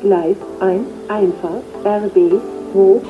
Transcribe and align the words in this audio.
Gleis 0.00 0.36
1, 0.60 0.84
Einfahrt, 1.08 1.64
RB, 1.84 2.40
hoch. 2.74 3.02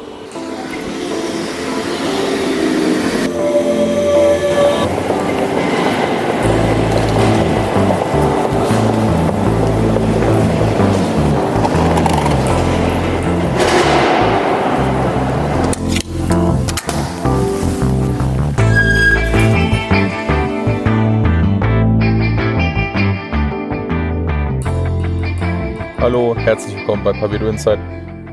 Hallo, 26.06 26.36
herzlich 26.36 26.76
willkommen 26.76 27.02
bei 27.02 27.12
Pavido 27.12 27.48
Insight, 27.48 27.80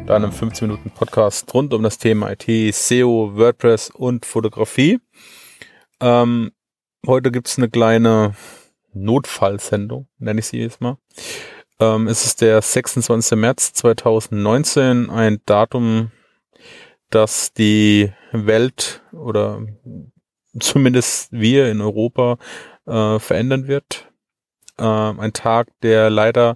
deinem 0.08 0.32
15 0.32 0.68
Minuten 0.68 0.92
Podcast 0.92 1.52
rund 1.56 1.74
um 1.74 1.82
das 1.82 1.98
Thema 1.98 2.32
IT, 2.32 2.46
SEO, 2.76 3.32
WordPress 3.34 3.90
und 3.90 4.28
Fotografie. 4.28 5.00
Ähm, 6.00 6.52
heute 7.08 7.32
gibt 7.32 7.48
es 7.48 7.58
eine 7.58 7.72
kleine 7.72 8.36
Notfallsendung, 8.94 10.08
nenne 10.20 10.42
ich 10.42 10.46
sie 10.46 10.60
jetzt 10.60 10.82
mal. 10.82 11.00
Ähm, 11.80 12.08
es 12.08 12.28
ist 12.28 12.42
der 12.42 12.62
26. 12.62 13.40
März 13.40 13.74
2019, 13.74 15.10
ein 15.10 15.42
Datum, 15.48 16.12
das 17.10 17.54
die 17.54 18.14
Welt 18.34 19.02
oder 19.12 19.66
zumindest 20.60 21.32
wir 21.32 21.72
in 21.72 21.82
Europa 21.82 22.38
äh, 22.86 23.18
verändern 23.18 23.68
wird. 23.68 24.12
Äh, 24.78 24.84
ein 24.84 25.34
Tag, 25.34 25.70
der 25.82 26.12
leider 26.12 26.56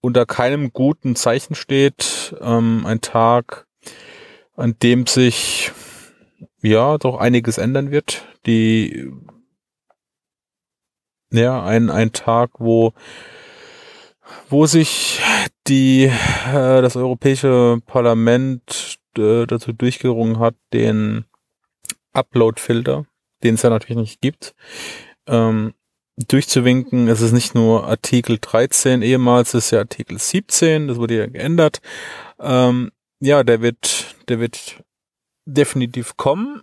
unter 0.00 0.26
keinem 0.26 0.72
guten 0.72 1.16
Zeichen 1.16 1.54
steht. 1.54 2.34
Ähm, 2.40 2.84
ein 2.86 3.00
Tag, 3.00 3.66
an 4.56 4.76
dem 4.82 5.06
sich 5.06 5.72
ja 6.62 6.98
doch 6.98 7.18
einiges 7.18 7.58
ändern 7.58 7.90
wird. 7.90 8.26
Die 8.46 9.10
ja 11.30 11.62
ein 11.62 11.90
ein 11.90 12.12
Tag, 12.12 12.50
wo 12.58 12.92
wo 14.48 14.66
sich 14.66 15.20
die 15.66 16.04
äh, 16.04 16.82
das 16.82 16.96
Europäische 16.96 17.80
Parlament 17.86 18.98
äh, 19.16 19.46
dazu 19.46 19.72
durchgerungen 19.72 20.38
hat, 20.38 20.54
den 20.72 21.24
Upload-Filter, 22.12 23.06
den 23.42 23.54
es 23.54 23.62
ja 23.62 23.70
natürlich 23.70 23.98
nicht 23.98 24.20
gibt, 24.20 24.54
ähm, 25.26 25.74
durchzuwinken. 26.26 27.08
Es 27.08 27.20
ist 27.20 27.32
nicht 27.32 27.54
nur 27.54 27.86
Artikel 27.86 28.38
13 28.40 29.02
ehemals, 29.02 29.54
ist 29.54 29.70
ja 29.70 29.78
Artikel 29.78 30.18
17, 30.18 30.88
das 30.88 30.98
wurde 30.98 31.16
ja 31.16 31.26
geändert. 31.26 31.80
Ähm, 32.40 32.90
ja, 33.20 33.44
der 33.44 33.62
wird, 33.62 34.16
der 34.28 34.40
wird 34.40 34.82
definitiv 35.44 36.16
kommen. 36.16 36.62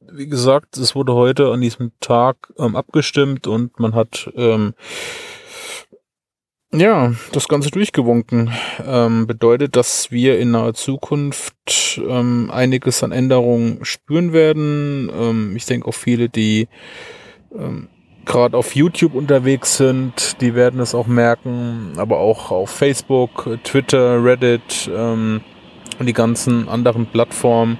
Wie 0.00 0.28
gesagt, 0.28 0.76
es 0.76 0.94
wurde 0.94 1.14
heute 1.14 1.50
an 1.50 1.60
diesem 1.60 1.92
Tag 2.00 2.52
ähm, 2.58 2.76
abgestimmt 2.76 3.46
und 3.46 3.80
man 3.80 3.94
hat 3.94 4.30
ähm, 4.36 4.74
ja 6.72 7.14
das 7.32 7.48
Ganze 7.48 7.70
durchgewunken. 7.70 8.52
Ähm, 8.84 9.26
bedeutet, 9.26 9.74
dass 9.74 10.10
wir 10.10 10.38
in 10.38 10.52
naher 10.52 10.74
Zukunft 10.74 11.98
ähm, 11.98 12.50
einiges 12.52 13.02
an 13.02 13.12
Änderungen 13.12 13.84
spüren 13.84 14.32
werden. 14.32 15.10
Ähm, 15.12 15.56
ich 15.56 15.66
denke 15.66 15.88
auch 15.88 15.94
viele, 15.94 16.28
die 16.28 16.68
ähm, 17.52 17.88
gerade 18.26 18.56
auf 18.56 18.74
YouTube 18.74 19.14
unterwegs 19.14 19.76
sind, 19.76 20.40
die 20.40 20.54
werden 20.54 20.80
es 20.80 20.94
auch 20.94 21.06
merken, 21.06 21.92
aber 21.96 22.18
auch 22.18 22.50
auf 22.50 22.70
Facebook, 22.70 23.48
Twitter, 23.64 24.22
Reddit 24.22 24.90
ähm, 24.94 25.40
und 25.98 26.06
die 26.06 26.12
ganzen 26.12 26.68
anderen 26.68 27.06
Plattformen, 27.06 27.78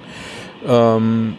ähm, 0.65 1.35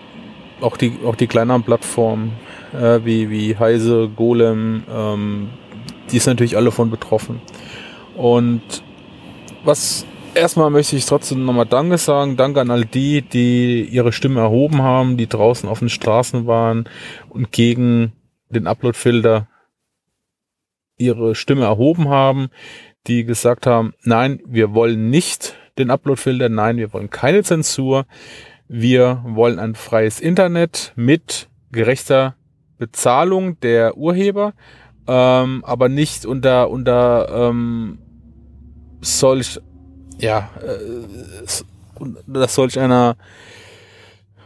auch 0.61 0.77
die 0.77 0.93
auch 1.05 1.17
die 1.17 1.27
kleineren 1.27 1.63
Plattformen 1.63 2.33
äh, 2.73 3.01
wie 3.05 3.31
wie 3.31 3.57
Heise, 3.57 4.09
Golem, 4.15 4.85
ähm, 4.93 5.49
die 6.13 6.19
sind 6.19 6.35
natürlich 6.35 6.57
alle 6.57 6.71
von 6.71 6.91
betroffen. 6.91 7.41
Und 8.17 8.63
was 9.65 10.07
erstmal 10.35 10.71
möchte 10.71 10.97
ich 10.97 11.07
trotzdem 11.07 11.45
nochmal 11.45 11.67
Danke 11.67 11.99
sagen. 11.99 12.37
Danke 12.37 12.61
an 12.61 12.71
all 12.71 12.85
die, 12.85 13.23
die 13.23 13.83
ihre 13.83 14.13
Stimme 14.13 14.41
erhoben 14.41 14.83
haben, 14.83 15.17
die 15.17 15.27
draußen 15.27 15.69
auf 15.69 15.81
den 15.81 15.89
Straßen 15.89 16.47
waren 16.47 16.89
und 17.29 17.53
gegen 17.53 18.13
den 18.51 18.67
Upload-Filter 18.67 19.49
ihre 20.97 21.35
Stimme 21.35 21.65
erhoben 21.65 22.09
haben, 22.09 22.49
die 23.07 23.25
gesagt 23.25 23.67
haben, 23.67 23.95
nein, 24.03 24.41
wir 24.47 24.75
wollen 24.75 25.11
nicht 25.11 25.57
den 25.79 25.91
Upload-Filter, 25.91 26.49
nein, 26.49 26.77
wir 26.77 26.93
wollen 26.93 27.11
keine 27.11 27.43
Zensur, 27.43 28.07
wir 28.67 29.23
wollen 29.25 29.59
ein 29.59 29.75
freies 29.75 30.21
Internet 30.21 30.93
mit 30.97 31.49
gerechter 31.73 32.37
Bezahlung 32.79 33.59
der 33.61 33.97
Urheber, 33.97 34.55
ähm, 35.07 35.65
aber 35.65 35.89
nicht 35.89 36.27
unter 36.27 36.71
unter 36.71 37.49
ähm, 37.49 37.99
solch 39.01 39.61
ja 40.19 40.51
äh, 40.63 41.99
unter 41.99 42.49
solch 42.49 42.79
einer 42.79 43.17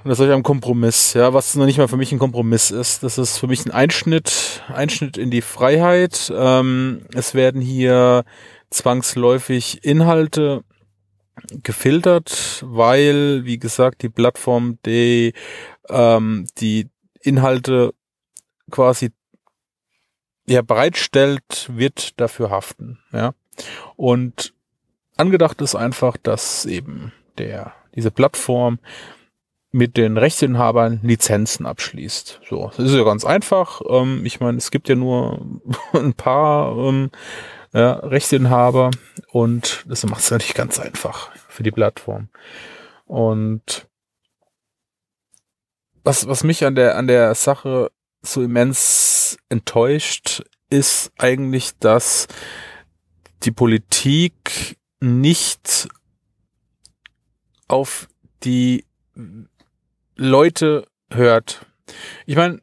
und 0.04 0.10
das 0.10 0.18
ist 0.18 0.28
ein 0.28 0.42
Kompromiss, 0.42 1.14
ja, 1.14 1.32
was 1.32 1.54
noch 1.54 1.66
nicht 1.66 1.78
mal 1.78 1.88
für 1.88 1.96
mich 1.96 2.12
ein 2.12 2.18
Kompromiss 2.18 2.70
ist. 2.70 3.02
Das 3.02 3.18
ist 3.18 3.38
für 3.38 3.46
mich 3.46 3.64
ein 3.64 3.70
Einschnitt, 3.70 4.62
Einschnitt 4.68 5.16
in 5.16 5.30
die 5.30 5.42
Freiheit. 5.42 6.32
Ähm, 6.34 7.06
es 7.14 7.34
werden 7.34 7.60
hier 7.60 8.24
zwangsläufig 8.70 9.84
Inhalte 9.84 10.64
gefiltert, 11.62 12.64
weil, 12.66 13.44
wie 13.44 13.58
gesagt, 13.58 14.02
die 14.02 14.08
Plattform 14.08 14.78
die, 14.84 15.34
ähm, 15.88 16.46
die 16.58 16.88
Inhalte 17.20 17.94
quasi 18.70 19.12
ja, 20.46 20.62
bereitstellt, 20.62 21.70
wird 21.72 22.20
dafür 22.20 22.50
haften, 22.50 22.98
ja. 23.12 23.34
Und 23.96 24.54
angedacht 25.16 25.60
ist 25.60 25.76
einfach, 25.76 26.16
dass 26.16 26.66
eben 26.66 27.12
der, 27.38 27.74
diese 27.94 28.10
Plattform 28.10 28.78
mit 29.72 29.96
den 29.96 30.18
Rechteinhabern 30.18 31.00
Lizenzen 31.02 31.64
abschließt. 31.66 32.42
So, 32.48 32.70
das 32.76 32.86
ist 32.86 32.94
ja 32.94 33.04
ganz 33.04 33.24
einfach. 33.24 33.80
Ähm, 33.88 34.24
ich 34.24 34.38
meine, 34.38 34.58
es 34.58 34.70
gibt 34.70 34.88
ja 34.88 34.94
nur 34.94 35.60
ein 35.94 36.12
paar 36.12 36.76
ähm, 36.76 37.10
ja, 37.72 37.94
Rechteinhaber 37.94 38.90
und 39.30 39.84
das 39.88 40.04
macht 40.04 40.20
es 40.20 40.30
natürlich 40.30 40.54
ganz 40.54 40.78
einfach 40.78 41.30
für 41.48 41.62
die 41.62 41.70
Plattform. 41.70 42.28
Und 43.06 43.88
was, 46.04 46.26
was 46.26 46.44
mich 46.44 46.64
an 46.64 46.74
der, 46.74 46.96
an 46.96 47.06
der 47.06 47.34
Sache 47.34 47.90
so 48.20 48.42
immens 48.42 49.38
enttäuscht, 49.48 50.42
ist 50.68 51.12
eigentlich, 51.18 51.78
dass 51.78 52.28
die 53.42 53.50
Politik 53.50 54.76
nicht 55.00 55.88
auf 57.68 58.08
die 58.44 58.84
Leute 60.22 60.86
hört. 61.10 61.66
Ich 62.26 62.36
meine, 62.36 62.60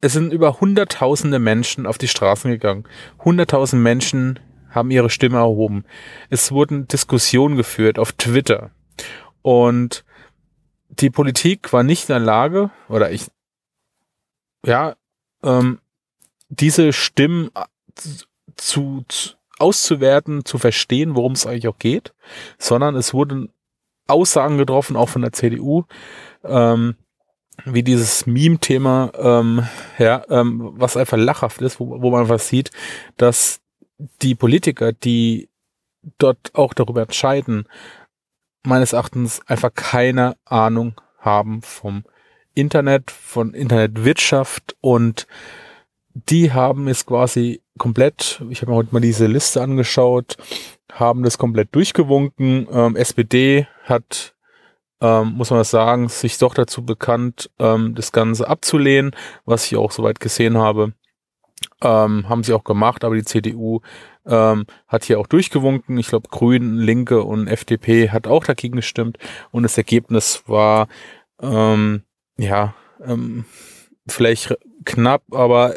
es 0.00 0.14
sind 0.14 0.32
über 0.32 0.60
hunderttausende 0.60 1.38
Menschen 1.38 1.86
auf 1.86 1.98
die 1.98 2.08
Straßen 2.08 2.50
gegangen. 2.50 2.84
Hunderttausend 3.24 3.82
Menschen 3.82 4.40
haben 4.70 4.90
ihre 4.90 5.10
Stimme 5.10 5.38
erhoben. 5.38 5.84
Es 6.30 6.52
wurden 6.52 6.88
Diskussionen 6.88 7.56
geführt 7.56 7.98
auf 7.98 8.12
Twitter. 8.12 8.70
Und 9.42 10.04
die 10.88 11.10
Politik 11.10 11.72
war 11.72 11.82
nicht 11.82 12.08
in 12.08 12.14
der 12.14 12.20
Lage, 12.20 12.70
oder 12.88 13.10
ich, 13.10 13.26
ja, 14.64 14.96
ähm, 15.42 15.80
diese 16.48 16.92
Stimmen 16.92 17.50
zu, 18.56 19.04
zu 19.08 19.34
auszuwerten, 19.58 20.44
zu 20.44 20.58
verstehen, 20.58 21.14
worum 21.14 21.32
es 21.32 21.46
eigentlich 21.46 21.68
auch 21.68 21.78
geht, 21.78 22.14
sondern 22.58 22.94
es 22.96 23.14
wurden 23.14 23.50
Aussagen 24.06 24.58
getroffen, 24.58 24.96
auch 24.96 25.08
von 25.08 25.22
der 25.22 25.32
CDU, 25.32 25.84
ähm, 26.48 26.96
wie 27.64 27.82
dieses 27.82 28.26
Meme-Thema, 28.26 29.12
ähm, 29.18 29.66
ja, 29.98 30.24
ähm, 30.28 30.72
was 30.74 30.96
einfach 30.96 31.16
lachhaft 31.16 31.62
ist, 31.62 31.80
wo, 31.80 32.02
wo 32.02 32.10
man 32.10 32.28
was 32.28 32.48
sieht, 32.48 32.70
dass 33.16 33.60
die 34.22 34.34
Politiker, 34.34 34.92
die 34.92 35.48
dort 36.18 36.54
auch 36.54 36.74
darüber 36.74 37.02
entscheiden, 37.02 37.66
meines 38.62 38.92
Erachtens 38.92 39.40
einfach 39.46 39.72
keine 39.74 40.36
Ahnung 40.44 41.00
haben 41.18 41.62
vom 41.62 42.04
Internet, 42.54 43.10
von 43.10 43.54
Internetwirtschaft 43.54 44.76
und 44.80 45.26
die 46.14 46.52
haben 46.52 46.88
es 46.88 47.04
quasi 47.04 47.60
komplett, 47.76 48.42
ich 48.48 48.62
habe 48.62 48.70
mir 48.70 48.76
heute 48.76 48.92
mal 48.92 49.00
diese 49.00 49.26
Liste 49.26 49.60
angeschaut, 49.60 50.36
haben 50.92 51.22
das 51.22 51.36
komplett 51.36 51.74
durchgewunken. 51.74 52.66
Ähm, 52.70 52.96
SPD 52.96 53.66
hat 53.84 54.34
ähm, 55.00 55.34
muss 55.34 55.50
man 55.50 55.62
sagen, 55.64 56.08
sich 56.08 56.38
doch 56.38 56.54
dazu 56.54 56.84
bekannt, 56.84 57.50
ähm, 57.58 57.94
das 57.94 58.12
Ganze 58.12 58.48
abzulehnen, 58.48 59.12
was 59.44 59.66
ich 59.66 59.76
auch 59.76 59.90
soweit 59.90 60.20
gesehen 60.20 60.56
habe. 60.56 60.92
Ähm, 61.82 62.28
haben 62.28 62.44
sie 62.44 62.52
auch 62.52 62.64
gemacht, 62.64 63.04
aber 63.04 63.14
die 63.14 63.24
CDU 63.24 63.80
ähm, 64.26 64.66
hat 64.88 65.04
hier 65.04 65.18
auch 65.18 65.26
durchgewunken. 65.26 65.98
Ich 65.98 66.08
glaube, 66.08 66.28
Grünen, 66.28 66.78
Linke 66.78 67.22
und 67.22 67.48
FDP 67.48 68.10
hat 68.10 68.26
auch 68.26 68.44
dagegen 68.44 68.76
gestimmt. 68.76 69.18
Und 69.50 69.62
das 69.62 69.76
Ergebnis 69.76 70.42
war, 70.46 70.88
ähm, 71.40 72.02
ja, 72.36 72.74
ähm, 73.04 73.44
vielleicht 74.06 74.54
knapp, 74.84 75.22
aber 75.32 75.74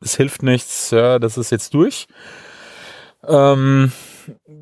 es 0.00 0.16
hilft 0.16 0.42
nichts. 0.42 0.90
Ja, 0.90 1.18
das 1.18 1.38
ist 1.38 1.50
jetzt 1.50 1.74
durch. 1.74 2.06
Ähm, 3.26 3.92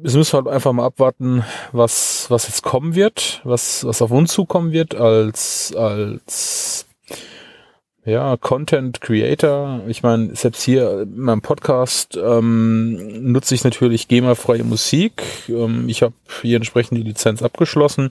es 0.05 0.15
müssen 0.15 0.33
wir 0.33 0.45
halt 0.45 0.55
einfach 0.55 0.73
mal 0.73 0.87
abwarten, 0.87 1.45
was, 1.73 2.27
was 2.31 2.49
jetzt 2.49 2.63
kommen 2.63 2.95
wird, 2.95 3.41
was, 3.45 3.85
was 3.85 4.03
auf 4.03 4.11
uns 4.11 4.33
zukommen 4.33 4.73
wird 4.73 4.95
als, 4.95 5.75
als 5.77 6.87
ja, 8.05 8.37
Content 8.37 9.01
Creator. 9.01 9.81
Ich 9.89 10.03
meine, 10.05 10.35
selbst 10.37 10.63
hier 10.63 11.03
in 11.03 11.19
meinem 11.19 11.43
Podcast 11.43 12.17
ähm, 12.17 13.33
nutze 13.33 13.55
ich 13.55 13.65
natürlich 13.65 14.07
GEMA-freie 14.07 14.63
Musik. 14.63 15.23
Ähm, 15.49 15.89
ich 15.89 16.03
habe 16.03 16.15
hier 16.43 16.57
entsprechend 16.57 16.99
die 16.99 17.03
Lizenz 17.03 17.43
abgeschlossen. 17.43 18.11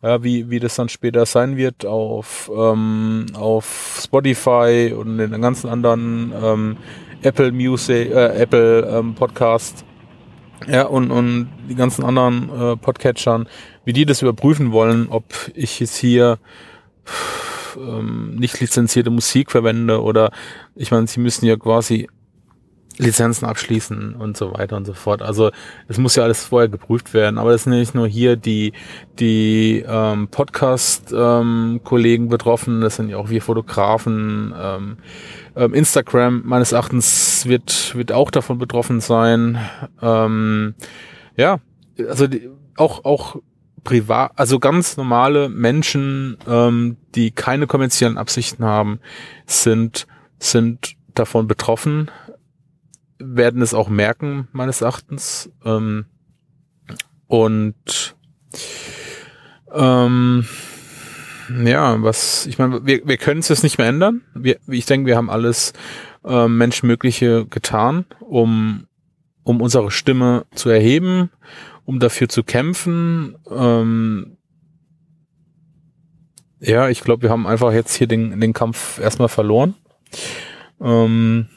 Ja, 0.00 0.22
wie, 0.22 0.48
wie 0.48 0.60
das 0.60 0.76
dann 0.76 0.88
später 0.88 1.26
sein 1.26 1.56
wird 1.56 1.84
auf, 1.84 2.48
ähm, 2.56 3.26
auf 3.34 3.98
Spotify 4.00 4.94
und 4.96 5.18
den 5.18 5.42
ganzen 5.42 5.68
anderen 5.68 6.32
ähm, 6.40 6.76
Apple 7.22 7.50
Music, 7.50 8.10
äh, 8.10 8.40
Apple 8.40 8.86
ähm, 8.86 9.16
Podcast 9.16 9.84
ja, 10.68 10.84
und, 10.84 11.10
und 11.10 11.48
die 11.68 11.74
ganzen 11.74 12.04
anderen 12.04 12.48
äh, 12.48 12.76
Podcatchern, 12.76 13.48
wie 13.84 13.92
die 13.92 14.06
das 14.06 14.22
überprüfen 14.22 14.70
wollen, 14.70 15.08
ob 15.08 15.24
ich 15.54 15.80
jetzt 15.80 15.96
hier 15.96 16.38
ähm, 17.76 18.36
nicht 18.36 18.60
lizenzierte 18.60 19.10
Musik 19.10 19.50
verwende 19.50 20.02
oder 20.02 20.30
ich 20.74 20.90
meine, 20.90 21.06
sie 21.06 21.20
müssen 21.20 21.46
ja 21.46 21.56
quasi 21.56 22.08
Lizenzen 22.98 23.46
abschließen 23.46 24.14
und 24.14 24.36
so 24.36 24.52
weiter 24.52 24.76
und 24.76 24.84
so 24.84 24.92
fort. 24.92 25.22
Also 25.22 25.50
es 25.86 25.98
muss 25.98 26.16
ja 26.16 26.24
alles 26.24 26.44
vorher 26.44 26.68
geprüft 26.68 27.14
werden. 27.14 27.38
Aber 27.38 27.52
das 27.52 27.64
sind 27.64 27.72
nicht 27.72 27.94
nur 27.94 28.08
hier 28.08 28.36
die, 28.36 28.72
die 29.18 29.84
ähm, 29.86 30.28
Podcast-Kollegen 30.28 32.24
ähm, 32.24 32.28
betroffen, 32.28 32.80
das 32.80 32.96
sind 32.96 33.08
ja 33.08 33.16
auch 33.16 33.30
wir 33.30 33.40
Fotografen. 33.40 34.52
Ähm, 34.58 34.96
ähm, 35.56 35.74
Instagram 35.74 36.42
meines 36.44 36.72
Erachtens 36.72 37.46
wird, 37.46 37.94
wird 37.94 38.12
auch 38.12 38.30
davon 38.30 38.58
betroffen 38.58 39.00
sein. 39.00 39.58
Ähm, 40.02 40.74
ja, 41.36 41.60
also 42.08 42.26
die, 42.26 42.50
auch, 42.76 43.04
auch 43.04 43.36
privat, 43.84 44.32
also 44.36 44.58
ganz 44.58 44.96
normale 44.96 45.48
Menschen, 45.48 46.36
ähm, 46.48 46.96
die 47.14 47.30
keine 47.30 47.66
kommerziellen 47.66 48.18
Absichten 48.18 48.64
haben, 48.64 49.00
sind, 49.46 50.06
sind 50.38 50.96
davon 51.14 51.46
betroffen 51.46 52.10
werden 53.18 53.62
es 53.62 53.74
auch 53.74 53.88
merken, 53.88 54.48
meines 54.52 54.80
Erachtens. 54.80 55.50
Ähm, 55.64 56.06
und 57.26 58.16
ähm, 59.72 60.46
ja, 61.64 62.02
was, 62.02 62.46
ich 62.46 62.58
meine, 62.58 62.84
wir, 62.86 63.06
wir 63.06 63.16
können 63.16 63.40
es 63.40 63.48
jetzt 63.48 63.62
nicht 63.62 63.78
mehr 63.78 63.88
ändern. 63.88 64.22
Wir, 64.34 64.58
ich 64.66 64.86
denke, 64.86 65.06
wir 65.06 65.16
haben 65.16 65.30
alles 65.30 65.72
äh, 66.24 66.48
Menschenmögliche 66.48 67.46
getan, 67.46 68.06
um, 68.20 68.86
um 69.44 69.60
unsere 69.60 69.90
Stimme 69.90 70.46
zu 70.54 70.68
erheben, 70.68 71.30
um 71.84 72.00
dafür 72.00 72.28
zu 72.28 72.44
kämpfen. 72.44 73.36
Ähm, 73.50 74.36
ja, 76.60 76.88
ich 76.88 77.02
glaube, 77.02 77.22
wir 77.22 77.30
haben 77.30 77.46
einfach 77.46 77.72
jetzt 77.72 77.94
hier 77.94 78.06
den, 78.06 78.40
den 78.40 78.52
Kampf 78.52 78.98
erstmal 78.98 79.28
verloren. 79.28 79.74
Ähm, 80.80 81.48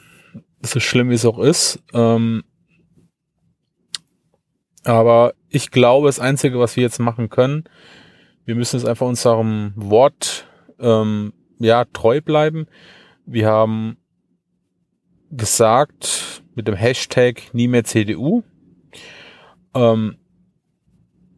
so 0.62 0.80
schlimm 0.80 1.10
wie 1.10 1.14
es 1.14 1.24
auch 1.26 1.38
ist. 1.38 1.82
Ähm, 1.92 2.44
aber 4.84 5.34
ich 5.48 5.70
glaube, 5.70 6.08
das 6.08 6.18
Einzige, 6.18 6.58
was 6.58 6.76
wir 6.76 6.82
jetzt 6.82 6.98
machen 6.98 7.28
können, 7.28 7.64
wir 8.44 8.54
müssen 8.54 8.76
jetzt 8.76 8.88
einfach 8.88 9.06
unserem 9.06 9.72
Wort 9.76 10.46
ähm, 10.80 11.32
ja 11.58 11.84
treu 11.84 12.20
bleiben. 12.20 12.66
Wir 13.24 13.48
haben 13.48 13.96
gesagt 15.30 16.42
mit 16.54 16.68
dem 16.68 16.74
Hashtag 16.74 17.54
nie 17.54 17.68
mehr 17.68 17.84
CDU. 17.84 18.42
Ähm, 19.74 20.16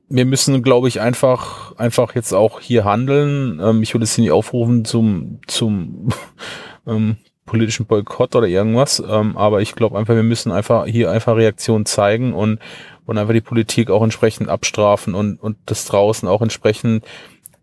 wir 0.08 0.24
müssen, 0.24 0.62
glaube 0.62 0.88
ich, 0.88 1.00
einfach 1.00 1.76
einfach 1.76 2.14
jetzt 2.14 2.32
auch 2.32 2.60
hier 2.60 2.84
handeln. 2.84 3.60
Ähm, 3.60 3.82
ich 3.82 3.94
würde 3.94 4.04
es 4.04 4.16
nicht 4.16 4.30
aufrufen 4.30 4.84
zum 4.84 5.40
zum 5.46 6.08
ähm, 6.86 7.16
politischen 7.54 7.86
Boykott 7.86 8.34
oder 8.34 8.48
irgendwas. 8.48 9.02
Ähm, 9.08 9.36
aber 9.36 9.62
ich 9.62 9.76
glaube 9.76 9.96
einfach, 9.96 10.16
wir 10.16 10.24
müssen 10.24 10.50
einfach 10.50 10.86
hier 10.86 11.10
einfach 11.12 11.36
Reaktion 11.36 11.86
zeigen 11.86 12.34
und, 12.34 12.58
und 13.06 13.16
einfach 13.16 13.32
die 13.32 13.40
Politik 13.40 13.90
auch 13.90 14.02
entsprechend 14.02 14.48
abstrafen 14.48 15.14
und, 15.14 15.40
und 15.40 15.56
das 15.66 15.84
draußen 15.84 16.28
auch 16.28 16.42
entsprechend 16.42 17.04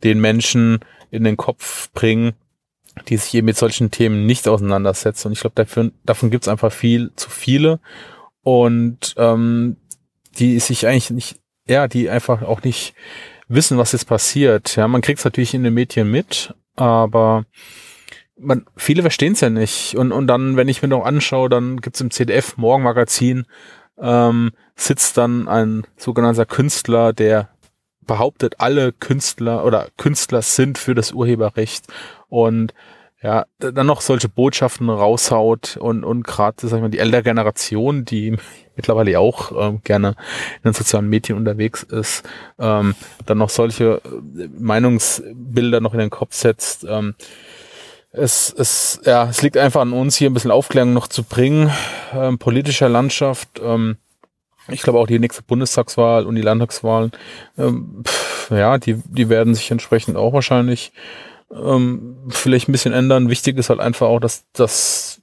den 0.04 0.22
Menschen 0.22 0.80
in 1.12 1.26
den 1.26 1.36
Kopf 1.36 1.92
bringen, 1.92 2.34
die 3.10 3.18
sich 3.18 3.34
eben 3.34 3.46
mit 3.46 3.58
solchen 3.58 3.92
Themen 3.92 4.26
nicht 4.26 4.48
auseinandersetzen. 4.48 5.28
Und 5.28 5.34
ich 5.34 5.42
glaube, 5.42 5.56
dafür, 5.56 5.92
davon 6.06 6.32
gibt 6.32 6.46
es 6.46 6.48
einfach 6.48 6.72
viel 6.72 7.12
zu 7.18 7.30
viele 7.30 7.80
und 8.44 9.14
ähm, 9.18 9.76
die 10.40 10.58
sich 10.62 10.88
eigentlich 10.88 11.12
nicht, 11.12 11.40
ja, 11.68 11.90
die 11.90 12.10
einfach 12.10 12.44
auch 12.44 12.64
nicht 12.64 12.94
wissen, 13.50 13.78
was 13.78 13.92
jetzt 13.92 14.08
passiert. 14.08 14.78
Ja, 14.78 14.88
man 14.88 15.02
kriegt 15.02 15.20
es 15.20 15.26
natürlich 15.26 15.54
in 15.54 15.64
den 15.64 15.74
Medien 15.74 16.10
mit, 16.10 16.56
aber 16.78 17.44
man, 18.38 18.66
viele 18.76 19.02
verstehen 19.02 19.34
es 19.34 19.42
ja 19.42 19.50
nicht. 19.50 19.96
Und, 19.96 20.12
und 20.12 20.28
dann, 20.28 20.58
wenn 20.58 20.68
ich 20.68 20.82
mir 20.82 20.88
noch 20.88 21.06
anschaue, 21.06 21.50
dann 21.50 21.78
gibt's 21.78 22.02
im 22.02 22.12
CDF 22.12 22.58
Morgenmagazin, 22.58 23.46
ähm, 24.00 24.52
sitzt 24.76 25.18
dann 25.18 25.48
ein 25.48 25.84
sogenannter 25.98 26.46
Künstler, 26.46 27.14
der 27.14 27.50
behauptet, 28.02 28.56
alle 28.60 28.92
Künstler 28.92 29.64
oder 29.64 29.88
Künstler 29.98 30.42
sind 30.42 30.78
für 30.78 30.96
das 30.96 31.12
Urheberrecht 31.14 31.86
und 32.30 32.74
ja, 33.24 33.46
dann 33.60 33.86
noch 33.86 34.02
solche 34.02 34.30
Botschaften 34.30 34.90
raushaut 34.90 35.78
und, 35.78 36.04
und 36.04 36.26
gerade, 36.26 36.68
sag 36.68 36.78
ich 36.78 36.82
mal, 36.82 36.90
die 36.90 36.98
ältere 36.98 37.22
Generation, 37.22 38.04
die 38.04 38.36
mittlerweile 38.76 39.20
auch 39.20 39.52
ähm, 39.52 39.82
gerne 39.84 40.16
in 40.64 40.72
den 40.72 40.74
sozialen 40.74 41.08
Medien 41.08 41.38
unterwegs 41.38 41.84
ist, 41.84 42.28
ähm, 42.58 42.96
dann 43.28 43.38
noch 43.38 43.50
solche 43.50 44.02
äh, 44.04 44.48
Meinungsbilder 44.58 45.82
noch 45.82 45.94
in 45.94 46.00
den 46.00 46.10
Kopf 46.10 46.34
setzt, 46.34 46.84
ähm, 46.90 47.14
es, 48.12 48.54
es, 48.58 49.00
ja, 49.06 49.30
es 49.30 49.42
liegt 49.42 49.58
einfach 49.58 49.82
an 49.82 49.94
uns, 49.94 50.18
hier 50.18 50.30
ein 50.30 50.34
bisschen 50.34 50.52
Aufklärung 50.52 50.94
noch 50.94 51.08
zu 51.08 51.24
bringen, 51.24 51.72
ähm, 52.14 52.38
politischer 52.38 52.90
Landschaft. 52.90 53.62
Ähm, 53.64 53.98
ich 54.68 54.82
glaube 54.82 55.00
auch 55.00 55.08
die 55.08 55.20
nächste 55.20 55.44
Bundestagswahl 55.44 56.26
und 56.26 56.36
die 56.36 56.42
Landtagswahlen, 56.42 57.12
ähm, 57.58 58.04
pff, 58.06 58.52
ja, 58.52 58.78
die, 58.78 59.02
die 59.06 59.30
werden 59.30 59.56
sich 59.56 59.72
entsprechend 59.72 60.18
auch 60.18 60.34
wahrscheinlich 60.34 60.92
ähm, 61.52 62.18
vielleicht 62.30 62.70
ein 62.70 62.74
bisschen 62.74 62.94
ändern. 62.94 63.30
Wichtig 63.30 63.58
ist 63.58 63.70
halt 63.70 63.80
einfach 63.80 64.08
auch, 64.08 64.20
dass, 64.20 64.46
dass 64.54 65.22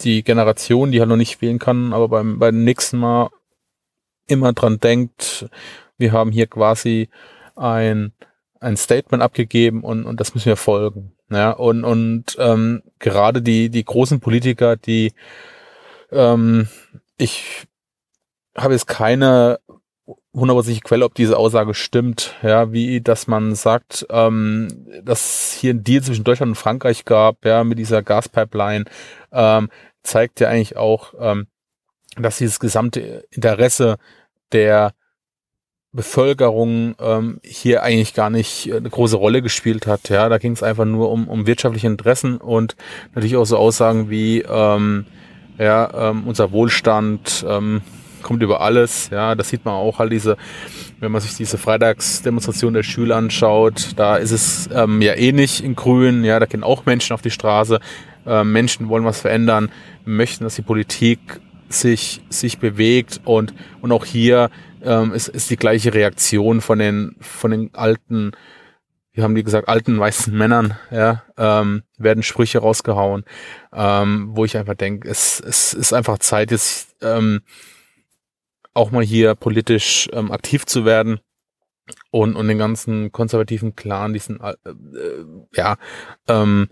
die 0.00 0.22
Generation, 0.22 0.92
die 0.92 1.00
halt 1.00 1.08
noch 1.08 1.16
nicht 1.16 1.40
wählen 1.40 1.58
kann, 1.58 1.92
aber 1.92 2.08
beim, 2.08 2.38
beim 2.38 2.64
nächsten 2.64 2.98
Mal 2.98 3.30
immer 4.26 4.52
dran 4.52 4.78
denkt, 4.78 5.48
wir 5.98 6.12
haben 6.12 6.32
hier 6.32 6.46
quasi 6.46 7.08
ein, 7.56 8.12
ein 8.60 8.76
Statement 8.76 9.22
abgegeben 9.22 9.82
und, 9.82 10.04
und 10.04 10.20
das 10.20 10.34
müssen 10.34 10.46
wir 10.46 10.56
folgen. 10.56 11.12
Ja, 11.30 11.52
und, 11.52 11.84
und 11.84 12.36
ähm, 12.38 12.82
gerade 12.98 13.40
die, 13.40 13.70
die 13.70 13.84
großen 13.84 14.20
Politiker, 14.20 14.76
die 14.76 15.12
ähm, 16.10 16.68
ich 17.16 17.66
habe 18.56 18.72
jetzt 18.74 18.88
keine 18.88 19.60
hundertprozentige 20.32 20.84
Quelle, 20.84 21.04
ob 21.04 21.14
diese 21.14 21.36
Aussage 21.36 21.74
stimmt, 21.74 22.34
ja, 22.42 22.72
wie 22.72 23.00
dass 23.00 23.26
man 23.26 23.54
sagt, 23.54 24.06
ähm, 24.10 24.86
dass 25.02 25.52
hier 25.52 25.74
ein 25.74 25.84
Deal 25.84 26.02
zwischen 26.02 26.24
Deutschland 26.24 26.50
und 26.50 26.56
Frankreich 26.56 27.04
gab, 27.04 27.44
ja, 27.44 27.64
mit 27.64 27.78
dieser 27.78 28.02
Gaspipeline, 28.02 28.84
ähm, 29.32 29.70
zeigt 30.02 30.40
ja 30.40 30.48
eigentlich 30.48 30.76
auch, 30.76 31.14
ähm, 31.18 31.46
dass 32.16 32.38
dieses 32.38 32.60
gesamte 32.60 33.24
Interesse 33.30 33.98
der 34.52 34.94
Bevölkerung 35.92 36.94
ähm, 37.00 37.40
hier 37.42 37.82
eigentlich 37.82 38.14
gar 38.14 38.30
nicht 38.30 38.72
eine 38.72 38.88
große 38.88 39.16
Rolle 39.16 39.42
gespielt 39.42 39.86
hat. 39.86 40.08
Ja, 40.08 40.28
da 40.28 40.38
ging 40.38 40.52
es 40.52 40.62
einfach 40.62 40.84
nur 40.84 41.10
um, 41.10 41.26
um 41.26 41.46
wirtschaftliche 41.46 41.88
Interessen 41.88 42.36
und 42.36 42.76
natürlich 43.14 43.36
auch 43.36 43.44
so 43.44 43.56
Aussagen 43.56 44.08
wie 44.08 44.42
ähm, 44.42 45.06
ja, 45.58 46.10
ähm, 46.10 46.22
unser 46.26 46.52
Wohlstand 46.52 47.44
ähm, 47.48 47.82
kommt 48.22 48.42
über 48.42 48.60
alles. 48.60 49.10
Ja, 49.10 49.34
das 49.34 49.48
sieht 49.48 49.64
man 49.64 49.74
auch 49.74 49.98
halt 49.98 50.12
diese, 50.12 50.36
wenn 51.00 51.10
man 51.10 51.20
sich 51.20 51.34
diese 51.36 51.58
Freitagsdemonstration 51.58 52.72
der 52.72 52.82
Schüler 52.84 53.16
anschaut, 53.16 53.90
da 53.96 54.16
ist 54.16 54.30
es 54.30 54.68
ähm, 54.72 55.02
ja 55.02 55.14
eh 55.14 55.32
nicht 55.32 55.64
in 55.64 55.74
Grün. 55.74 56.22
Ja, 56.22 56.38
da 56.38 56.46
gehen 56.46 56.62
auch 56.62 56.86
Menschen 56.86 57.14
auf 57.14 57.22
die 57.22 57.30
Straße. 57.30 57.80
Ähm, 58.26 58.52
Menschen 58.52 58.88
wollen 58.88 59.04
was 59.04 59.20
verändern, 59.20 59.70
möchten, 60.04 60.44
dass 60.44 60.54
die 60.54 60.62
Politik 60.62 61.18
sich 61.68 62.20
sich 62.30 62.58
bewegt 62.58 63.20
und 63.24 63.54
und 63.80 63.92
auch 63.92 64.04
hier 64.04 64.50
ähm, 64.82 65.12
ist, 65.12 65.28
ist 65.28 65.50
die 65.50 65.56
gleiche 65.56 65.94
Reaktion 65.94 66.60
von 66.60 66.78
den, 66.78 67.16
von 67.20 67.50
den 67.50 67.74
alten 67.74 68.32
wie 69.12 69.22
haben 69.22 69.34
die 69.34 69.42
gesagt, 69.42 69.68
alten 69.68 69.98
weißen 69.98 70.36
Männern, 70.36 70.78
ja, 70.90 71.24
ähm, 71.36 71.82
werden 71.98 72.22
Sprüche 72.22 72.60
rausgehauen, 72.60 73.24
ähm, 73.72 74.30
wo 74.32 74.44
ich 74.44 74.56
einfach 74.56 74.74
denke, 74.74 75.08
es, 75.08 75.40
es 75.40 75.74
ist 75.74 75.92
einfach 75.92 76.18
Zeit, 76.18 76.50
jetzt 76.50 76.96
ähm, 77.02 77.40
auch 78.72 78.92
mal 78.92 79.02
hier 79.02 79.34
politisch 79.34 80.08
ähm, 80.12 80.30
aktiv 80.30 80.64
zu 80.64 80.84
werden 80.84 81.20
und, 82.10 82.36
und 82.36 82.46
den 82.46 82.58
ganzen 82.58 83.10
konservativen 83.10 83.74
Clan, 83.74 84.12
diesen, 84.12 84.40
äh, 84.40 84.54
äh, 84.64 85.24
ja, 85.54 85.76
ähm, 86.28 86.68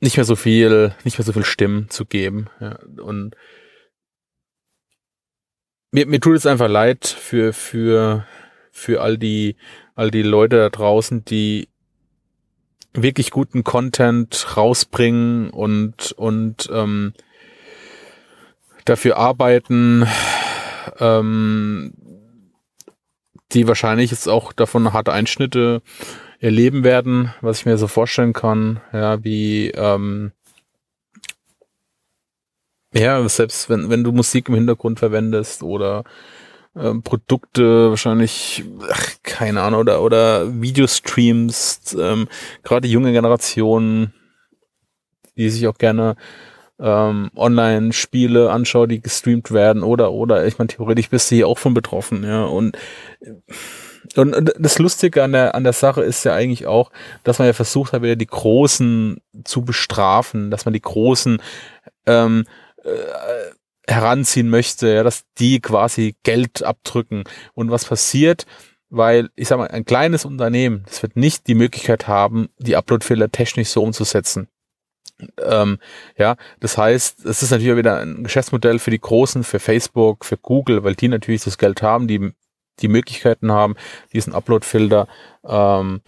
nicht 0.00 0.16
mehr 0.16 0.24
so 0.24 0.36
viel, 0.36 0.94
nicht 1.04 1.18
mehr 1.18 1.24
so 1.24 1.32
viel 1.32 1.44
Stimmen 1.44 1.88
zu 1.88 2.04
geben. 2.04 2.48
Ja, 2.60 2.78
und 3.02 3.34
mir, 5.90 6.06
mir 6.06 6.20
tut 6.20 6.36
es 6.36 6.46
einfach 6.46 6.68
leid 6.68 7.06
für, 7.06 7.52
für, 7.52 8.26
für 8.70 9.00
all 9.00 9.18
die, 9.18 9.56
all 9.94 10.10
die 10.10 10.22
Leute 10.22 10.56
da 10.56 10.68
draußen, 10.70 11.24
die 11.24 11.68
wirklich 12.94 13.30
guten 13.30 13.64
Content 13.64 14.56
rausbringen 14.56 15.50
und, 15.50 16.12
und 16.12 16.68
ähm, 16.72 17.12
dafür 18.84 19.16
arbeiten, 19.16 20.06
ähm, 20.98 21.92
die 23.52 23.68
wahrscheinlich 23.68 24.10
jetzt 24.10 24.28
auch 24.28 24.52
davon 24.52 24.92
harte 24.92 25.12
Einschnitte 25.12 25.82
erleben 26.40 26.84
werden, 26.84 27.34
was 27.40 27.60
ich 27.60 27.66
mir 27.66 27.78
so 27.78 27.88
vorstellen 27.88 28.32
kann, 28.32 28.80
ja, 28.92 29.22
wie 29.24 29.70
ähm, 29.70 30.32
ja, 32.94 33.28
selbst 33.28 33.68
wenn, 33.68 33.90
wenn 33.90 34.04
du 34.04 34.12
Musik 34.12 34.48
im 34.48 34.54
Hintergrund 34.54 34.98
verwendest 34.98 35.62
oder 35.62 36.04
ähm, 36.76 37.02
Produkte 37.02 37.90
wahrscheinlich, 37.90 38.64
ach, 38.90 39.10
keine 39.22 39.62
Ahnung, 39.62 39.80
oder, 39.80 40.02
oder 40.02 40.60
Videostreams, 40.60 41.96
ähm, 41.98 42.28
gerade 42.62 42.88
junge 42.88 43.12
Generationen, 43.12 44.14
die 45.36 45.50
sich 45.50 45.66
auch 45.66 45.78
gerne 45.78 46.16
ähm, 46.80 47.30
Online-Spiele 47.34 48.50
anschaut, 48.50 48.90
die 48.90 49.00
gestreamt 49.00 49.50
werden 49.50 49.82
oder, 49.82 50.12
oder, 50.12 50.46
ich 50.46 50.58
meine, 50.58 50.68
theoretisch 50.68 51.10
bist 51.10 51.30
du 51.30 51.36
hier 51.36 51.48
auch 51.48 51.58
von 51.58 51.74
betroffen, 51.74 52.24
ja, 52.24 52.44
und 52.44 52.76
und 54.16 54.54
das 54.58 54.78
Lustige 54.78 55.22
an 55.22 55.32
der, 55.32 55.54
an 55.54 55.64
der 55.64 55.74
Sache 55.74 56.02
ist 56.02 56.24
ja 56.24 56.32
eigentlich 56.32 56.66
auch, 56.66 56.90
dass 57.24 57.38
man 57.38 57.46
ja 57.46 57.52
versucht 57.52 57.92
hat, 57.92 58.00
wieder 58.00 58.16
die 58.16 58.26
Großen 58.26 59.20
zu 59.44 59.62
bestrafen, 59.62 60.50
dass 60.50 60.64
man 60.64 60.72
die 60.72 60.80
Großen 60.80 61.42
ähm, 62.06 62.44
äh, 62.88 63.92
heranziehen 63.92 64.50
möchte, 64.50 64.92
ja, 64.92 65.02
dass 65.02 65.24
die 65.38 65.60
quasi 65.60 66.16
Geld 66.22 66.62
abdrücken. 66.62 67.24
Und 67.54 67.70
was 67.70 67.86
passiert, 67.86 68.46
weil 68.90 69.30
ich 69.36 69.48
sag 69.48 69.58
mal, 69.58 69.68
ein 69.68 69.84
kleines 69.84 70.24
Unternehmen, 70.24 70.84
das 70.86 71.02
wird 71.02 71.16
nicht 71.16 71.46
die 71.46 71.54
Möglichkeit 71.54 72.06
haben, 72.06 72.48
die 72.58 72.76
Uploadfehler 72.76 73.30
technisch 73.30 73.68
so 73.68 73.82
umzusetzen. 73.82 74.48
Ähm, 75.42 75.78
ja, 76.16 76.36
das 76.60 76.78
heißt, 76.78 77.24
es 77.24 77.42
ist 77.42 77.50
natürlich 77.50 77.76
wieder 77.76 77.98
ein 78.00 78.22
Geschäftsmodell 78.22 78.78
für 78.78 78.90
die 78.90 79.00
Großen, 79.00 79.42
für 79.42 79.58
Facebook, 79.58 80.24
für 80.24 80.36
Google, 80.36 80.84
weil 80.84 80.94
die 80.94 81.08
natürlich 81.08 81.42
das 81.42 81.58
Geld 81.58 81.82
haben, 81.82 82.06
die 82.06 82.32
die 82.80 82.88
Möglichkeiten 82.88 83.50
haben, 83.50 83.74
diesen 84.12 84.32
Upload-Filter 84.32 85.08
ähm, 85.44 86.00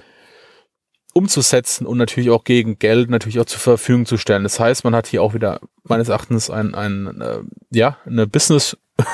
umzusetzen 1.12 1.86
und 1.86 1.98
natürlich 1.98 2.30
auch 2.30 2.44
gegen 2.44 2.78
Geld 2.78 3.10
natürlich 3.10 3.40
auch 3.40 3.46
zur 3.46 3.60
Verfügung 3.60 4.06
zu 4.06 4.16
stellen. 4.16 4.42
Das 4.42 4.60
heißt, 4.60 4.84
man 4.84 4.94
hat 4.94 5.06
hier 5.06 5.22
auch 5.22 5.34
wieder 5.34 5.60
meines 5.82 6.08
Erachtens 6.08 6.50
ein, 6.50 6.74
ein 6.74 7.20
äh, 7.20 7.38
ja, 7.70 7.98
eine 8.06 8.26
Business, 8.26 8.76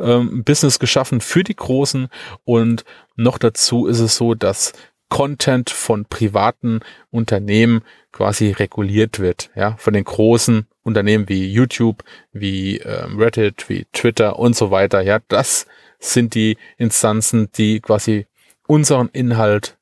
ähm, 0.00 0.44
Business 0.44 0.78
geschaffen 0.78 1.20
für 1.20 1.44
die 1.44 1.56
Großen 1.56 2.08
und 2.44 2.84
noch 3.16 3.38
dazu 3.38 3.86
ist 3.86 4.00
es 4.00 4.16
so, 4.16 4.34
dass 4.34 4.72
Content 5.08 5.70
von 5.70 6.06
privaten 6.06 6.80
Unternehmen 7.10 7.82
quasi 8.10 8.50
reguliert 8.50 9.18
wird, 9.18 9.50
ja, 9.54 9.76
von 9.76 9.92
den 9.92 10.04
großen 10.04 10.66
Unternehmen 10.82 11.28
wie 11.28 11.50
YouTube, 11.52 12.02
wie 12.32 12.78
ähm, 12.78 13.18
Reddit, 13.18 13.68
wie 13.68 13.86
Twitter 13.92 14.38
und 14.38 14.56
so 14.56 14.70
weiter. 14.70 15.02
Ja, 15.02 15.20
das 15.28 15.66
sind 15.98 16.34
die 16.34 16.56
Instanzen, 16.78 17.48
die 17.56 17.80
quasi 17.80 18.26
unseren 18.66 19.08
Inhalt 19.08 19.76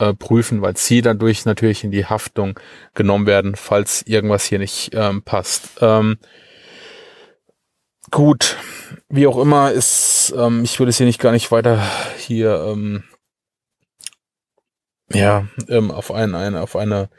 äh, 0.00 0.14
prüfen, 0.14 0.62
weil 0.62 0.76
sie 0.76 1.02
dadurch 1.02 1.44
natürlich 1.44 1.84
in 1.84 1.90
die 1.90 2.06
Haftung 2.06 2.58
genommen 2.94 3.26
werden, 3.26 3.54
falls 3.54 4.02
irgendwas 4.06 4.44
hier 4.44 4.58
nicht 4.58 4.90
ähm, 4.94 5.22
passt. 5.22 5.78
Ähm, 5.80 6.18
gut, 8.10 8.56
wie 9.08 9.26
auch 9.26 9.38
immer 9.38 9.70
ist, 9.70 10.34
ähm, 10.36 10.64
ich 10.64 10.78
würde 10.78 10.90
es 10.90 10.96
hier 10.96 11.06
nicht 11.06 11.20
gar 11.20 11.32
nicht 11.32 11.52
weiter 11.52 11.82
hier 12.16 12.64
ähm, 12.66 13.04
ja 15.12 15.46
ähm, 15.68 15.90
auf 15.90 16.10
ein, 16.10 16.34
ein 16.34 16.56
auf 16.56 16.76
eine 16.76 17.10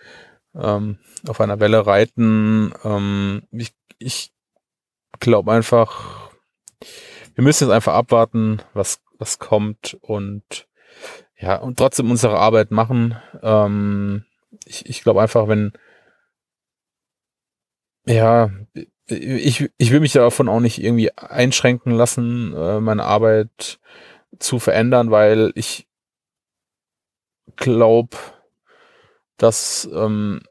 ähm, 0.56 0.98
auf 1.28 1.40
einer 1.40 1.60
Welle 1.60 1.86
reiten. 1.86 2.74
Ähm, 2.84 3.44
ich 3.52 3.74
ich 4.00 4.34
glaube 5.20 5.52
einfach, 5.52 6.32
wir 7.36 7.44
müssen 7.44 7.66
jetzt 7.66 7.74
einfach 7.76 7.94
abwarten, 7.94 8.62
was 8.74 9.02
was 9.20 9.38
kommt 9.38 9.98
und 10.02 10.68
ja, 11.42 11.56
und 11.56 11.78
trotzdem 11.78 12.12
unsere 12.12 12.38
Arbeit 12.38 12.72
machen. 12.72 13.18
Ähm, 13.42 14.26
ich 14.66 14.86
ich 14.86 15.04
glaube 15.04 15.22
einfach, 15.22 15.48
wenn, 15.48 15.74
ja, 18.06 18.50
ich, 19.08 19.70
ich 19.78 19.92
will 19.92 20.00
mich 20.00 20.14
davon 20.14 20.48
auch 20.48 20.60
nicht 20.60 20.82
irgendwie 20.82 21.12
einschränken 21.18 21.94
lassen, 21.94 22.54
äh, 22.56 22.80
meine 22.80 23.04
Arbeit 23.06 23.80
zu 24.40 24.60
verändern, 24.60 25.12
weil 25.12 25.52
ich 25.56 25.88
glaube, 27.56 28.16
dass, 29.38 29.90
ähm, 29.94 30.42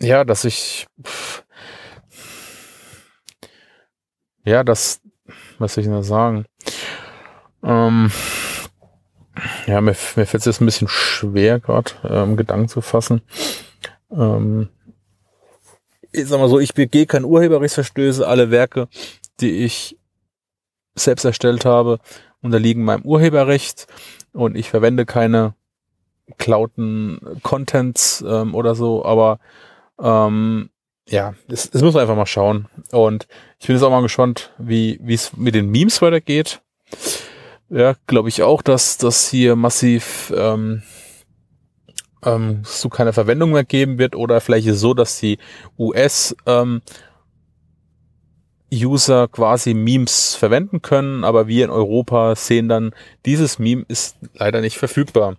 ja, 0.00 0.24
dass 0.24 0.44
ich, 0.44 0.86
pff, 1.02 1.44
ja, 4.44 4.64
das, 4.64 5.00
was 5.58 5.74
soll 5.74 5.82
ich 5.82 5.88
denn 5.88 5.96
da 5.96 6.02
sagen? 6.02 6.46
Ähm, 7.62 8.10
ja, 9.66 9.80
mir, 9.80 9.94
mir 10.16 10.26
fällt 10.26 10.34
es 10.34 10.44
jetzt 10.44 10.60
ein 10.60 10.66
bisschen 10.66 10.88
schwer, 10.88 11.60
gerade 11.60 11.92
ähm, 12.08 12.36
Gedanken 12.36 12.68
zu 12.68 12.80
fassen. 12.80 13.22
Ähm, 14.10 14.68
ich 16.12 16.26
sag 16.26 16.38
mal 16.38 16.48
so, 16.48 16.58
ich 16.58 16.74
begehe 16.74 17.06
keine 17.06 17.26
Urheberrechtsverstöße. 17.26 18.26
Alle 18.26 18.50
Werke, 18.50 18.88
die 19.40 19.64
ich 19.64 19.98
selbst 20.94 21.24
erstellt 21.24 21.64
habe, 21.64 21.98
unterliegen 22.40 22.84
meinem 22.84 23.02
Urheberrecht 23.02 23.86
und 24.32 24.56
ich 24.56 24.70
verwende 24.70 25.04
keine 25.04 25.54
klauten 26.38 27.20
Contents 27.42 28.24
ähm, 28.26 28.54
oder 28.54 28.74
so, 28.74 29.04
aber 29.04 29.38
ähm, 30.00 30.70
ja, 31.08 31.34
das, 31.48 31.70
das 31.70 31.82
muss 31.82 31.94
man 31.94 32.02
einfach 32.02 32.16
mal 32.16 32.26
schauen. 32.26 32.66
Und 32.90 33.28
ich 33.60 33.66
bin 33.66 33.76
jetzt 33.76 33.82
auch 33.84 33.90
mal 33.90 34.02
gespannt, 34.02 34.52
wie 34.58 34.98
wie 35.02 35.14
es 35.14 35.36
mit 35.36 35.54
den 35.54 35.70
Memes 35.70 36.02
weitergeht. 36.02 36.60
Ja, 37.68 37.94
glaube 38.06 38.28
ich 38.28 38.42
auch, 38.42 38.62
dass 38.62 38.96
das 38.96 39.28
hier 39.28 39.56
massiv 39.56 40.32
ähm, 40.36 40.82
ähm, 42.24 42.62
zu 42.64 42.88
keiner 42.88 43.12
Verwendung 43.12 43.52
mehr 43.52 43.64
geben 43.64 43.98
wird 43.98 44.14
oder 44.14 44.40
vielleicht 44.40 44.68
so, 44.68 44.94
dass 44.94 45.18
die 45.18 45.38
US 45.76 46.36
ähm, 46.46 46.80
User 48.72 49.28
quasi 49.28 49.74
Memes 49.74 50.34
verwenden 50.34 50.82
können, 50.82 51.24
aber 51.24 51.48
wir 51.48 51.64
in 51.64 51.70
Europa 51.70 52.34
sehen 52.36 52.68
dann, 52.68 52.92
dieses 53.24 53.58
Meme 53.58 53.84
ist 53.88 54.16
leider 54.34 54.60
nicht 54.60 54.76
verfügbar. 54.76 55.36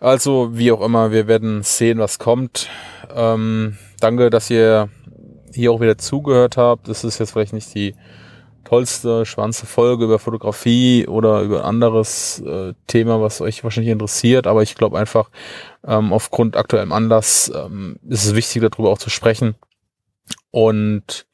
Also, 0.00 0.56
wie 0.56 0.72
auch 0.72 0.80
immer, 0.80 1.12
wir 1.12 1.28
werden 1.28 1.62
sehen, 1.62 1.98
was 1.98 2.18
kommt. 2.18 2.68
Ähm, 3.14 3.78
danke, 4.00 4.30
dass 4.30 4.50
ihr 4.50 4.88
hier 5.54 5.70
auch 5.70 5.80
wieder 5.80 5.98
zugehört 5.98 6.56
habt. 6.56 6.88
Das 6.88 7.04
ist 7.04 7.20
jetzt 7.20 7.32
vielleicht 7.32 7.52
nicht 7.52 7.72
die 7.74 7.94
tollste, 8.64 9.26
schwanze 9.26 9.66
Folge 9.66 10.04
über 10.04 10.18
Fotografie 10.18 11.06
oder 11.06 11.42
über 11.42 11.64
anderes 11.64 12.40
äh, 12.40 12.74
Thema, 12.86 13.20
was 13.20 13.40
euch 13.40 13.64
wahrscheinlich 13.64 13.92
interessiert. 13.92 14.46
Aber 14.46 14.62
ich 14.62 14.74
glaube 14.74 14.98
einfach, 14.98 15.30
ähm, 15.86 16.12
aufgrund 16.12 16.56
aktuellem 16.56 16.92
Anlass 16.92 17.52
ähm, 17.54 17.98
ist 18.08 18.24
es 18.24 18.34
wichtig, 18.34 18.62
darüber 18.62 18.90
auch 18.90 18.98
zu 18.98 19.10
sprechen. 19.10 19.54
Und 20.50 21.26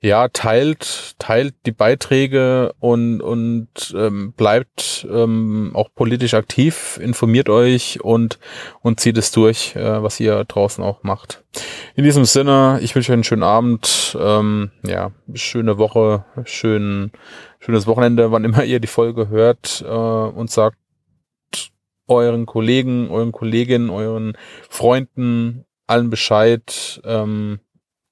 ja, 0.00 0.28
teilt, 0.28 1.16
teilt 1.18 1.54
die 1.66 1.72
Beiträge 1.72 2.72
und, 2.78 3.20
und 3.20 3.68
ähm, 3.96 4.32
bleibt 4.32 5.06
ähm, 5.10 5.72
auch 5.74 5.88
politisch 5.92 6.34
aktiv, 6.34 7.00
informiert 7.02 7.48
euch 7.48 8.00
und, 8.04 8.38
und 8.80 9.00
zieht 9.00 9.18
es 9.18 9.32
durch, 9.32 9.74
äh, 9.74 10.02
was 10.02 10.20
ihr 10.20 10.44
draußen 10.44 10.84
auch 10.84 11.02
macht. 11.02 11.44
In 11.96 12.04
diesem 12.04 12.24
Sinne, 12.24 12.78
ich 12.80 12.94
wünsche 12.94 13.10
euch 13.10 13.14
einen 13.14 13.24
schönen 13.24 13.42
Abend, 13.42 14.16
ähm, 14.20 14.70
ja, 14.84 15.10
schöne 15.34 15.78
Woche, 15.78 16.24
schön, 16.44 17.10
schönes 17.58 17.88
Wochenende, 17.88 18.30
wann 18.30 18.44
immer 18.44 18.62
ihr 18.62 18.78
die 18.78 18.86
Folge 18.86 19.28
hört 19.28 19.84
äh, 19.84 19.90
und 19.90 20.48
sagt 20.48 20.78
euren 22.06 22.46
Kollegen, 22.46 23.10
euren 23.10 23.32
Kolleginnen, 23.32 23.90
euren 23.90 24.36
Freunden 24.68 25.64
allen 25.88 26.10
Bescheid. 26.10 27.00
Ähm, 27.04 27.58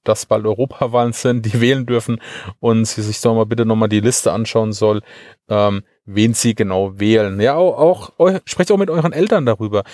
dass 0.09 0.27
bald 0.27 0.45
Europawahlen 0.45 1.13
sind, 1.13 1.47
die 1.47 1.61
wählen 1.61 1.87
dürfen 1.87 2.21
und 2.61 2.85
sie 2.85 3.03
sich 3.03 3.21
doch 3.21 3.35
mal 3.35 3.47
bitte 3.47 3.67
nochmal 3.67 3.89
die 3.89 4.01
Liste 4.01 4.33
anschauen 4.33 4.73
soll, 4.73 5.03
ähm, 5.49 5.83
wen 6.05 6.35
sie 6.35 6.55
genau 6.55 6.99
wählen. 6.99 7.41
Ja, 7.41 7.57
auch, 7.57 8.19
auch 8.19 8.41
sprecht 8.45 8.71
auch 8.71 8.79
mit 8.79 8.91
euren 8.91 9.13
Eltern 9.13 9.47
darüber. 9.47 9.85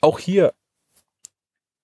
Auch 0.00 0.18
hier 0.18 0.52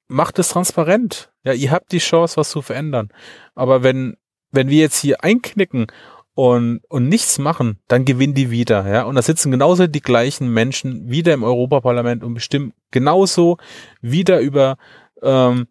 macht 0.09 0.39
es 0.39 0.51
transparent. 0.51 1.33
Ja, 1.45 1.53
ihr 1.53 1.71
habt 1.71 1.93
die 1.93 1.99
Chance, 1.99 2.37
was 2.37 2.51
zu 2.51 2.63
verändern. 2.63 3.11
Aber 3.55 3.83
wenn, 3.83 4.17
wenn 4.51 4.69
wir 4.69 4.79
jetzt 4.79 5.01
hier 5.01 5.25
einknicken 5.25 5.87
und, 6.35 6.81
und 6.89 7.09
nichts 7.09 7.39
machen, 7.39 7.79
dann 7.89 8.05
gewinnen 8.05 8.35
die 8.35 8.51
wieder. 8.51 8.89
Ja, 8.91 9.03
und 9.05 9.15
da 9.15 9.23
sitzen 9.23 9.51
genauso 9.51 9.87
die 9.87 10.01
gleichen 10.01 10.53
Menschen 10.53 11.11
wieder 11.11 11.33
im 11.33 11.45
Europaparlament 11.45 12.25
und 12.25 12.35
bestimmen 12.35 12.73
genauso 12.91 13.59
wieder 14.01 14.41
über 14.41 14.77
ähm, 15.23 15.69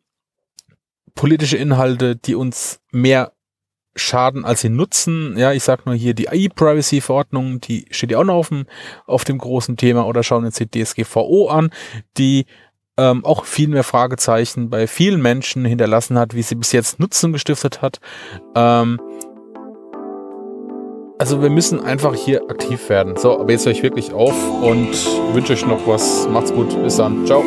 politische 1.16 1.58
Inhalte, 1.58 2.16
die 2.16 2.36
uns 2.36 2.80
mehr 2.92 3.34
schaden, 3.96 4.46
als 4.46 4.62
sie 4.62 4.70
nutzen. 4.70 5.38
Ja, 5.38 5.52
ich 5.52 5.64
sag 5.64 5.86
nur 5.86 5.96
hier 5.96 6.14
die 6.14 6.28
E-Privacy-Verordnung, 6.32 7.62
die 7.62 7.86
steht 7.92 8.12
ja 8.12 8.20
auch 8.20 8.24
noch 8.24 8.36
auf 8.36 8.50
dem, 8.50 8.66
auf 9.06 9.24
dem 9.24 9.38
großen 9.38 9.78
Thema 9.78 10.06
oder 10.08 10.24
schauen 10.24 10.46
uns 10.46 10.58
die 10.58 10.70
DSGVO 10.70 11.50
an, 11.50 11.70
die 12.18 12.46
ähm, 12.98 13.26
auch 13.26 13.46
viel 13.46 13.70
mehr 13.70 13.84
Fragezeichen 13.84 14.70
bei 14.70 14.88
vielen 14.88 15.22
Menschen 15.22 15.66
hinterlassen 15.66 16.18
hat, 16.18 16.36
wie 16.36 16.44
sie 16.44 16.56
bis 16.56 16.72
jetzt 16.72 17.00
Nutzen 17.00 17.34
gestiftet 17.34 17.82
hat. 17.82 18.00
Ähm, 18.56 19.00
also 21.20 21.42
wir 21.42 21.50
müssen 21.50 21.80
einfach 21.80 22.16
hier 22.16 22.50
aktiv 22.50 22.90
werden. 22.90 23.16
So, 23.18 23.40
aber 23.40 23.52
jetzt 23.52 23.66
höre 23.66 23.72
ich 23.72 23.84
wirklich 23.84 24.14
auf 24.14 24.36
und 24.62 24.90
wünsche 25.34 25.54
euch 25.54 25.66
noch 25.66 25.88
was. 25.88 26.28
Macht's 26.28 26.54
gut. 26.54 26.82
Bis 26.84 26.98
dann. 26.98 27.26
Ciao. 27.26 27.44